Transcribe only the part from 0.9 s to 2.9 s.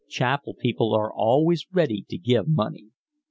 are always ready to give money."